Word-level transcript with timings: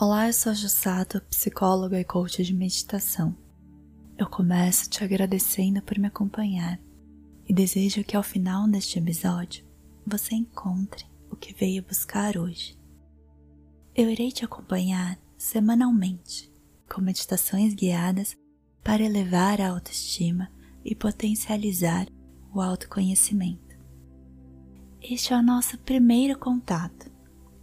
Olá, 0.00 0.26
eu 0.26 0.32
sou 0.32 0.50
a 0.50 0.54
Jussato, 0.54 1.20
psicóloga 1.28 2.00
e 2.00 2.04
coach 2.04 2.42
de 2.42 2.54
meditação. 2.54 3.36
Eu 4.16 4.26
começo 4.26 4.88
te 4.88 5.04
agradecendo 5.04 5.82
por 5.82 5.98
me 5.98 6.08
acompanhar 6.08 6.80
e 7.46 7.52
desejo 7.52 8.02
que 8.02 8.16
ao 8.16 8.22
final 8.22 8.66
deste 8.66 8.98
episódio 8.98 9.64
você 10.04 10.34
encontre 10.34 11.04
o 11.30 11.36
que 11.36 11.52
veio 11.52 11.84
buscar 11.84 12.38
hoje. 12.38 12.76
Eu 13.94 14.08
irei 14.08 14.32
te 14.32 14.46
acompanhar 14.46 15.18
semanalmente 15.36 16.50
com 16.90 17.02
meditações 17.02 17.74
guiadas 17.74 18.34
para 18.82 19.02
elevar 19.02 19.60
a 19.60 19.68
autoestima 19.68 20.50
e 20.82 20.94
potencializar 20.94 22.08
o 22.52 22.62
autoconhecimento. 22.62 23.76
Este 25.02 25.34
é 25.34 25.36
o 25.36 25.42
nosso 25.42 25.78
primeiro 25.78 26.36
contato 26.38 27.11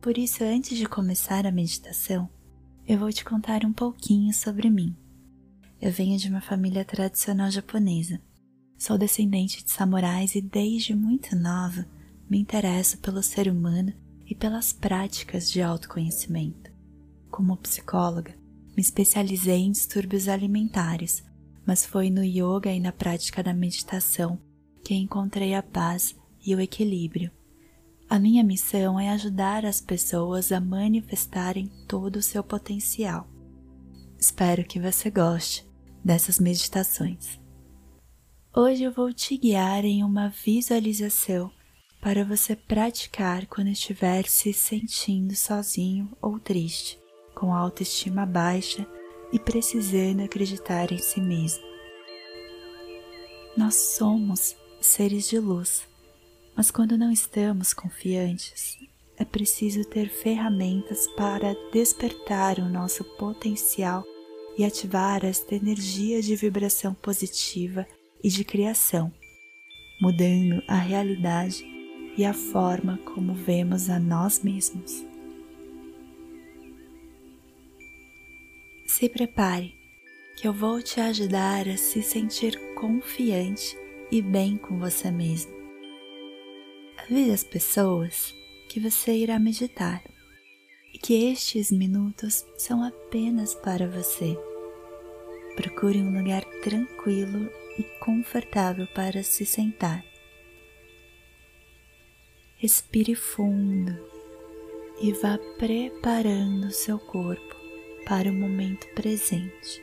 por 0.00 0.16
isso, 0.16 0.42
antes 0.42 0.78
de 0.78 0.86
começar 0.86 1.46
a 1.46 1.52
meditação, 1.52 2.28
eu 2.88 2.98
vou 2.98 3.12
te 3.12 3.22
contar 3.22 3.66
um 3.66 3.72
pouquinho 3.72 4.32
sobre 4.32 4.70
mim. 4.70 4.96
Eu 5.80 5.92
venho 5.92 6.18
de 6.18 6.28
uma 6.28 6.40
família 6.40 6.84
tradicional 6.84 7.50
japonesa. 7.50 8.20
Sou 8.78 8.96
descendente 8.96 9.62
de 9.62 9.70
samurais 9.70 10.34
e 10.34 10.40
desde 10.40 10.94
muito 10.94 11.36
nova 11.36 11.86
me 12.30 12.38
interesso 12.38 12.96
pelo 12.98 13.22
ser 13.22 13.46
humano 13.48 13.92
e 14.26 14.34
pelas 14.34 14.72
práticas 14.72 15.50
de 15.50 15.60
autoconhecimento. 15.60 16.70
Como 17.30 17.56
psicóloga, 17.58 18.34
me 18.74 18.80
especializei 18.82 19.60
em 19.60 19.72
distúrbios 19.72 20.28
alimentares, 20.28 21.22
mas 21.66 21.84
foi 21.84 22.08
no 22.08 22.24
yoga 22.24 22.72
e 22.72 22.80
na 22.80 22.90
prática 22.90 23.42
da 23.42 23.52
meditação 23.52 24.40
que 24.82 24.94
encontrei 24.94 25.54
a 25.54 25.62
paz 25.62 26.16
e 26.44 26.54
o 26.54 26.60
equilíbrio 26.60 27.30
a 28.10 28.18
minha 28.18 28.42
missão 28.42 28.98
é 28.98 29.08
ajudar 29.10 29.64
as 29.64 29.80
pessoas 29.80 30.50
a 30.50 30.60
manifestarem 30.60 31.70
todo 31.86 32.16
o 32.16 32.22
seu 32.22 32.42
potencial. 32.42 33.28
Espero 34.18 34.64
que 34.64 34.80
você 34.80 35.08
goste 35.08 35.64
dessas 36.04 36.40
meditações. 36.40 37.38
Hoje 38.52 38.82
eu 38.82 38.90
vou 38.90 39.12
te 39.12 39.36
guiar 39.36 39.84
em 39.84 40.02
uma 40.02 40.28
visualização 40.28 41.52
para 42.00 42.24
você 42.24 42.56
praticar 42.56 43.46
quando 43.46 43.68
estiver 43.68 44.26
se 44.26 44.52
sentindo 44.52 45.36
sozinho 45.36 46.10
ou 46.20 46.40
triste, 46.40 46.98
com 47.32 47.54
autoestima 47.54 48.26
baixa 48.26 48.84
e 49.32 49.38
precisando 49.38 50.24
acreditar 50.24 50.90
em 50.90 50.98
si 50.98 51.20
mesmo. 51.20 51.62
Nós 53.56 53.76
somos 53.76 54.56
seres 54.80 55.28
de 55.28 55.38
luz 55.38 55.88
mas 56.56 56.70
quando 56.70 56.98
não 56.98 57.10
estamos 57.10 57.72
confiantes, 57.72 58.78
é 59.16 59.24
preciso 59.24 59.84
ter 59.84 60.08
ferramentas 60.08 61.06
para 61.16 61.54
despertar 61.72 62.58
o 62.58 62.68
nosso 62.68 63.04
potencial 63.16 64.04
e 64.56 64.64
ativar 64.64 65.24
esta 65.24 65.54
energia 65.54 66.22
de 66.22 66.34
vibração 66.34 66.94
positiva 66.94 67.86
e 68.22 68.28
de 68.28 68.44
criação, 68.44 69.12
mudando 70.00 70.62
a 70.66 70.76
realidade 70.76 71.64
e 72.16 72.24
a 72.24 72.32
forma 72.32 72.98
como 73.14 73.34
vemos 73.34 73.88
a 73.88 73.98
nós 73.98 74.42
mesmos. 74.42 75.04
Se 78.86 79.08
prepare, 79.08 79.74
que 80.36 80.48
eu 80.48 80.52
vou 80.52 80.82
te 80.82 81.00
ajudar 81.00 81.68
a 81.68 81.76
se 81.76 82.02
sentir 82.02 82.58
confiante 82.74 83.76
e 84.10 84.20
bem 84.20 84.56
com 84.56 84.78
você 84.78 85.10
mesmo. 85.10 85.59
Avise 87.10 87.32
as 87.32 87.42
pessoas 87.42 88.32
que 88.68 88.78
você 88.78 89.12
irá 89.12 89.36
meditar 89.36 90.00
e 90.94 90.98
que 90.98 91.12
estes 91.32 91.72
minutos 91.72 92.46
são 92.56 92.84
apenas 92.84 93.52
para 93.52 93.88
você. 93.88 94.38
Procure 95.56 96.00
um 96.00 96.16
lugar 96.16 96.44
tranquilo 96.62 97.50
e 97.76 97.82
confortável 97.98 98.86
para 98.94 99.24
se 99.24 99.44
sentar. 99.44 100.04
Respire 102.54 103.16
fundo 103.16 103.92
e 105.02 105.12
vá 105.14 105.36
preparando 105.58 106.70
seu 106.70 106.96
corpo 106.96 107.56
para 108.06 108.30
o 108.30 108.32
momento 108.32 108.86
presente. 108.94 109.82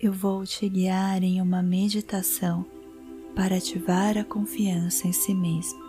Eu 0.00 0.12
vou 0.12 0.44
te 0.44 0.68
guiar 0.68 1.20
em 1.24 1.42
uma 1.42 1.64
meditação 1.64 2.71
para 3.34 3.56
ativar 3.56 4.18
a 4.18 4.24
confiança 4.24 5.06
em 5.06 5.12
si 5.12 5.34
mesmo. 5.34 5.80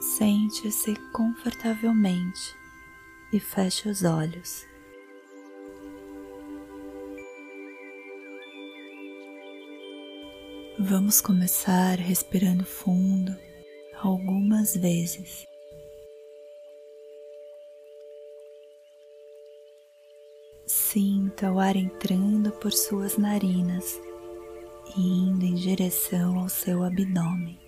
Sente-se 0.00 0.94
confortavelmente 1.12 2.54
e 3.32 3.38
feche 3.38 3.88
os 3.88 4.02
olhos. 4.02 4.64
Vamos 10.78 11.20
começar 11.20 11.98
respirando 11.98 12.64
fundo 12.64 13.36
algumas 14.00 14.74
vezes. 14.74 15.46
Sinta 20.66 21.52
o 21.52 21.60
ar 21.60 21.76
entrando 21.76 22.50
por 22.52 22.72
suas 22.72 23.18
narinas 23.18 24.00
indo 24.96 25.44
em 25.44 25.54
direção 25.54 26.38
ao 26.38 26.48
seu 26.48 26.82
abdômen. 26.82 27.58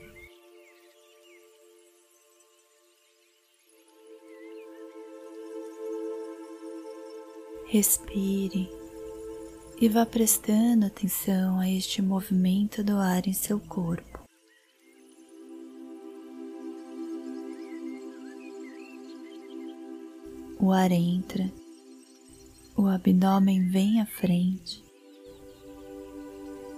Respire 7.66 8.68
e 9.80 9.88
vá 9.88 10.04
prestando 10.04 10.86
atenção 10.86 11.58
a 11.58 11.68
este 11.68 12.02
movimento 12.02 12.84
do 12.84 12.96
ar 12.96 13.26
em 13.26 13.32
seu 13.32 13.58
corpo. 13.58 14.20
O 20.60 20.70
ar 20.70 20.92
entra, 20.92 21.50
o 22.76 22.86
abdômen 22.86 23.68
vem 23.68 24.00
à 24.00 24.06
frente 24.06 24.91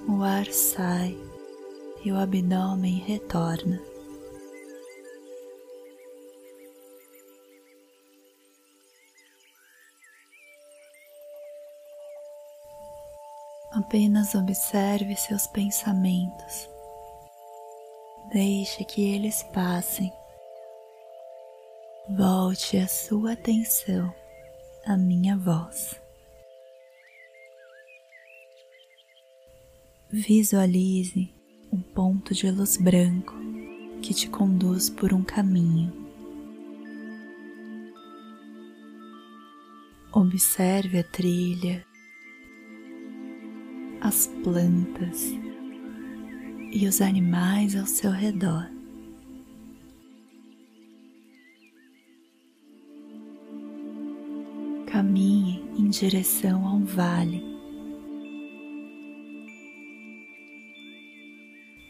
o 0.09 0.23
ar 0.23 0.47
sai 0.47 1.17
e 2.05 2.13
o 2.13 2.19
abdômen 2.19 2.99
retorna. 2.99 3.81
Apenas 13.73 14.35
observe 14.35 15.17
seus 15.17 15.47
pensamentos. 15.49 16.69
Deixe 18.33 18.85
que 18.85 19.03
eles 19.15 19.43
passem. 19.43 20.13
Volte 22.17 22.77
a 22.77 22.87
sua 22.87 23.33
atenção 23.33 24.15
à 24.87 24.97
minha 24.97 25.37
voz. 25.37 26.04
Visualize 30.17 31.29
um 31.73 31.81
ponto 31.81 32.33
de 32.35 32.49
luz 32.49 32.77
branco 32.77 33.35
que 34.01 34.15
te 34.15 34.29
conduz 34.29 34.89
por 34.89 35.13
um 35.13 35.25
caminho. 35.25 35.93
Observe 40.13 41.01
a 41.01 41.03
trilha, 41.03 41.85
as 44.01 44.29
plantas 44.45 45.33
e 46.71 46.87
os 46.87 47.01
animais 47.01 47.75
ao 47.75 47.85
seu 47.85 48.13
redor. 48.13 48.71
Caminhe 54.87 55.61
em 55.77 55.89
direção 55.89 56.65
a 56.69 56.73
um 56.73 56.85
vale 56.85 57.54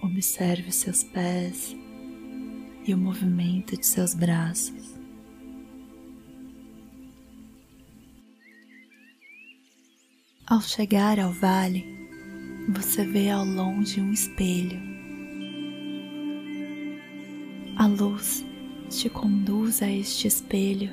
Observe 0.05 0.71
seus 0.71 1.03
pés 1.03 1.75
e 2.87 2.93
o 2.93 2.99
movimento 2.99 3.75
de 3.75 3.87
seus 3.87 4.13
braços. 4.13 4.95
Ao 10.47 10.61
chegar 10.61 11.19
ao 11.19 11.33
vale, 11.33 11.87
você 12.69 13.03
vê 13.03 13.31
ao 13.31 13.47
longe 13.47 13.99
um 13.99 14.13
espelho. 14.13 14.79
A 17.79 17.87
luz 17.87 18.45
te 18.91 19.09
conduz 19.09 19.81
a 19.81 19.91
este 19.91 20.29
espelho 20.29 20.93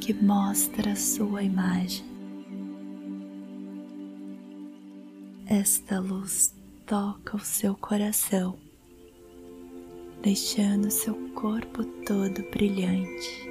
que 0.00 0.12
mostra 0.12 0.90
a 0.90 0.96
sua 0.96 1.44
imagem. 1.44 2.04
Esta 5.46 6.00
luz 6.00 6.59
toca 6.90 7.36
o 7.36 7.38
seu 7.38 7.76
coração, 7.76 8.58
deixando 10.22 10.90
seu 10.90 11.14
corpo 11.34 11.84
todo 12.04 12.42
brilhante. 12.50 13.48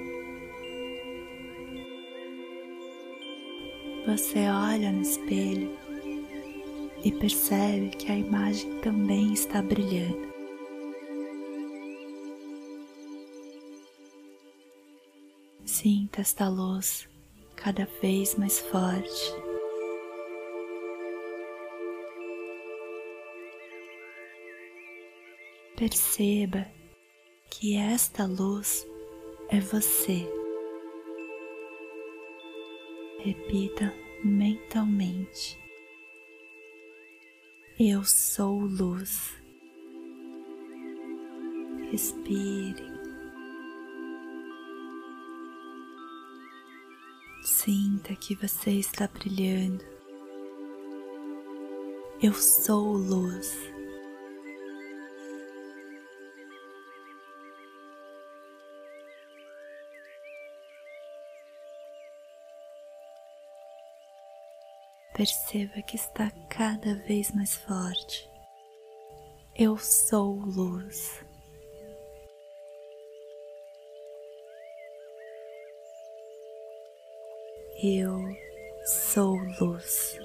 Você 4.05 4.39
olha 4.49 4.91
no 4.91 5.01
espelho 5.01 5.71
e 7.01 7.13
percebe 7.13 7.91
que 7.91 8.11
a 8.11 8.17
imagem 8.17 8.77
também 8.81 9.31
está 9.31 9.61
brilhando. 9.61 10.27
Sinta 15.63 16.19
esta 16.19 16.49
luz 16.49 17.07
cada 17.55 17.87
vez 18.01 18.35
mais 18.35 18.59
forte. 18.59 19.48
Perceba 25.79 26.67
que 27.49 27.77
esta 27.77 28.25
luz 28.25 28.85
é 29.47 29.61
você. 29.61 30.27
Repita 33.19 33.93
mentalmente: 34.21 35.57
Eu 37.79 38.03
sou 38.03 38.59
luz. 38.59 39.33
Respire. 41.89 42.83
Sinta 47.41 48.13
que 48.17 48.35
você 48.35 48.71
está 48.71 49.07
brilhando. 49.07 49.85
Eu 52.21 52.33
sou 52.33 52.97
luz. 52.97 53.78
Perceba 65.19 65.81
que 65.81 65.97
está 65.97 66.31
cada 66.49 66.95
vez 66.95 67.29
mais 67.35 67.53
forte. 67.53 68.31
Eu 69.53 69.77
sou 69.77 70.33
luz. 70.33 71.21
Eu 77.83 78.17
sou 78.85 79.35
luz. 79.59 80.17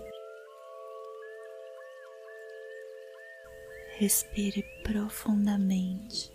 Respire 3.97 4.62
profundamente. 4.85 6.32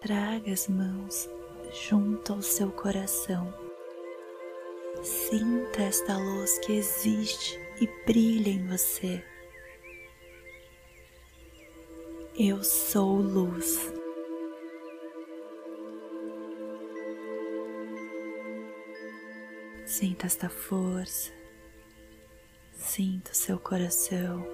Traga 0.00 0.52
as 0.52 0.66
mãos 0.66 1.28
junto 1.88 2.32
ao 2.32 2.42
seu 2.42 2.72
coração. 2.72 3.61
Sinta 5.00 5.82
esta 5.82 6.16
luz 6.16 6.58
que 6.58 6.74
existe 6.74 7.58
e 7.80 7.88
brilha 8.04 8.50
em 8.50 8.66
você. 8.68 9.24
Eu 12.38 12.62
sou 12.62 13.16
luz. 13.16 13.92
Sinta 19.86 20.26
esta 20.26 20.48
força, 20.48 21.32
sinta 22.74 23.30
o 23.32 23.34
seu 23.34 23.58
coração, 23.58 24.46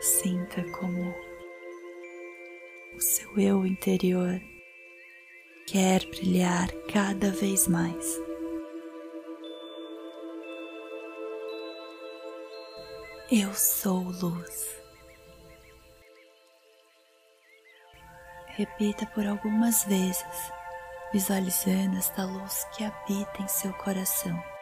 sinta 0.00 0.62
como 0.70 1.14
o 2.96 3.00
seu 3.00 3.36
eu 3.38 3.66
interior 3.66 4.40
quer 5.66 6.04
brilhar 6.06 6.68
cada 6.92 7.30
vez 7.30 7.66
mais. 7.68 8.20
Eu 13.30 13.52
sou 13.54 14.02
luz. 14.02 14.82
Repita 18.48 19.06
por 19.06 19.26
algumas 19.26 19.84
vezes 19.84 20.52
visualizando 21.12 21.96
esta 21.96 22.24
luz 22.24 22.64
que 22.76 22.84
habita 22.84 23.42
em 23.42 23.48
seu 23.48 23.72
coração. 23.74 24.53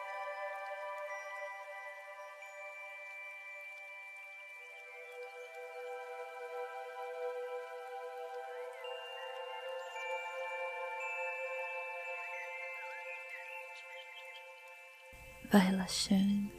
Vai 15.52 15.60
relaxando 15.60 16.50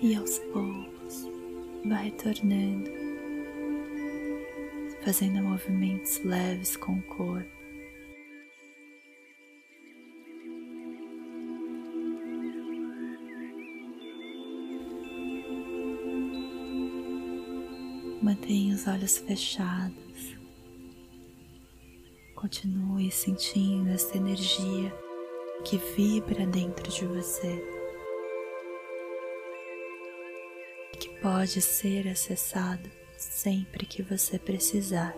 e 0.00 0.14
aos 0.14 0.38
poucos 0.52 1.26
vai 1.84 2.04
retornando, 2.04 2.88
fazendo 5.02 5.42
movimentos 5.42 6.22
leves 6.22 6.76
com 6.76 6.92
o 6.92 7.02
corpo. 7.02 7.50
Mantenha 18.22 18.76
os 18.76 18.86
olhos 18.86 19.18
fechados. 19.18 20.36
Continue 22.36 23.10
sentindo 23.10 23.90
essa 23.90 24.16
energia 24.16 25.03
que 25.64 25.78
vibra 25.78 26.46
dentro 26.46 26.90
de 26.92 27.06
você, 27.06 27.64
que 31.00 31.08
pode 31.20 31.62
ser 31.62 32.06
acessado 32.06 32.90
sempre 33.16 33.86
que 33.86 34.02
você 34.02 34.38
precisar. 34.38 35.14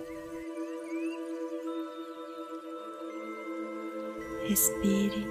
Respire 4.49 5.27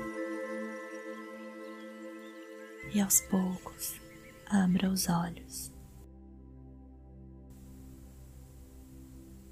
e 2.93 2.99
aos 2.99 3.21
poucos 3.21 3.99
abra 4.45 4.89
os 4.89 5.07
olhos. 5.07 5.73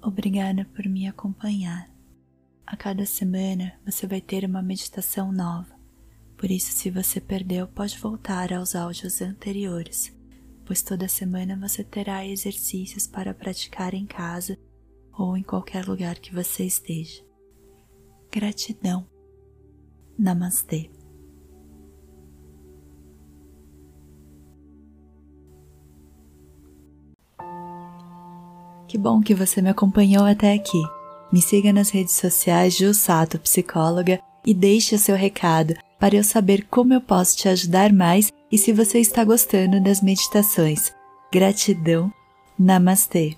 Obrigada 0.02 0.66
por 0.76 0.86
me 0.86 1.08
acompanhar. 1.08 1.93
A 2.66 2.76
cada 2.76 3.04
semana 3.04 3.78
você 3.84 4.06
vai 4.06 4.20
ter 4.20 4.44
uma 4.44 4.62
meditação 4.62 5.30
nova. 5.30 5.74
Por 6.36 6.50
isso, 6.50 6.72
se 6.72 6.90
você 6.90 7.20
perdeu, 7.20 7.68
pode 7.68 7.98
voltar 7.98 8.52
aos 8.52 8.74
áudios 8.74 9.20
anteriores, 9.20 10.12
pois 10.64 10.82
toda 10.82 11.06
semana 11.06 11.56
você 11.56 11.84
terá 11.84 12.26
exercícios 12.26 13.06
para 13.06 13.34
praticar 13.34 13.92
em 13.92 14.06
casa 14.06 14.58
ou 15.12 15.36
em 15.36 15.42
qualquer 15.42 15.86
lugar 15.86 16.18
que 16.18 16.34
você 16.34 16.64
esteja. 16.64 17.22
Gratidão. 18.32 19.06
Namastê. 20.18 20.90
Que 28.88 28.98
bom 28.98 29.20
que 29.20 29.34
você 29.34 29.60
me 29.60 29.68
acompanhou 29.68 30.24
até 30.24 30.54
aqui. 30.54 30.82
Me 31.32 31.40
siga 31.42 31.72
nas 31.72 31.90
redes 31.90 32.14
sociais 32.14 32.76
Jussato 32.76 33.38
Psicóloga 33.38 34.20
e 34.46 34.52
deixe 34.52 34.94
o 34.94 34.98
seu 34.98 35.16
recado 35.16 35.74
para 35.98 36.16
eu 36.16 36.24
saber 36.24 36.66
como 36.70 36.92
eu 36.92 37.00
posso 37.00 37.36
te 37.36 37.48
ajudar 37.48 37.92
mais 37.92 38.32
e 38.50 38.58
se 38.58 38.72
você 38.72 38.98
está 38.98 39.24
gostando 39.24 39.80
das 39.80 40.00
meditações. 40.00 40.92
Gratidão. 41.32 42.12
Namastê. 42.58 43.36